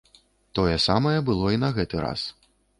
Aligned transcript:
Тое 0.59 0.71
самае 0.87 1.13
было 1.29 1.53
і 1.59 1.63
на 1.67 1.73
гэты 1.79 2.05
раз. 2.09 2.29